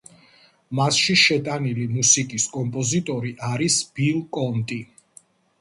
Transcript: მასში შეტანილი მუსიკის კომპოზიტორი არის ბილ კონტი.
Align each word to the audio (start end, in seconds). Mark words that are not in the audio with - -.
მასში 0.79 1.15
შეტანილი 1.23 1.85
მუსიკის 1.91 2.47
კომპოზიტორი 2.55 3.37
არის 3.51 3.79
ბილ 3.99 4.21
კონტი. 4.39 4.83